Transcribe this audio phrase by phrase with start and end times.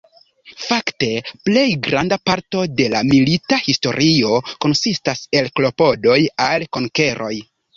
[0.67, 1.09] Fakte
[1.49, 7.33] plej granda parto de la Milita historio konsistas el klopodoj al konkeroj.